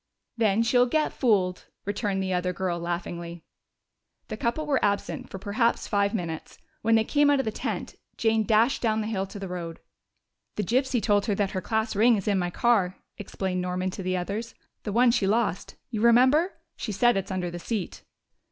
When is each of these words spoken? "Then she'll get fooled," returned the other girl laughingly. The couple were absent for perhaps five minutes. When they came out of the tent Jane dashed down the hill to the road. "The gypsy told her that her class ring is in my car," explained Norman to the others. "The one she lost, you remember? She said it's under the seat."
"Then 0.35 0.63
she'll 0.63 0.87
get 0.87 1.13
fooled," 1.13 1.67
returned 1.85 2.23
the 2.23 2.33
other 2.33 2.53
girl 2.53 2.79
laughingly. 2.79 3.43
The 4.29 4.35
couple 4.37 4.65
were 4.65 4.83
absent 4.83 5.29
for 5.29 5.37
perhaps 5.37 5.87
five 5.87 6.15
minutes. 6.15 6.57
When 6.81 6.95
they 6.95 7.03
came 7.03 7.29
out 7.29 7.37
of 7.37 7.45
the 7.45 7.51
tent 7.51 7.93
Jane 8.17 8.43
dashed 8.43 8.81
down 8.81 9.01
the 9.01 9.05
hill 9.05 9.27
to 9.27 9.37
the 9.37 9.47
road. 9.47 9.79
"The 10.55 10.63
gypsy 10.63 11.03
told 11.03 11.27
her 11.27 11.35
that 11.35 11.51
her 11.51 11.61
class 11.61 11.95
ring 11.95 12.15
is 12.15 12.27
in 12.27 12.39
my 12.39 12.49
car," 12.49 12.97
explained 13.19 13.61
Norman 13.61 13.91
to 13.91 14.01
the 14.01 14.17
others. 14.17 14.55
"The 14.81 14.91
one 14.91 15.11
she 15.11 15.27
lost, 15.27 15.75
you 15.91 16.01
remember? 16.01 16.53
She 16.75 16.91
said 16.91 17.15
it's 17.15 17.29
under 17.29 17.51
the 17.51 17.59
seat." 17.59 18.01